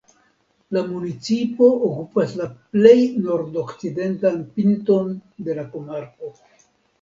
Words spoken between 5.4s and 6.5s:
de la komarko.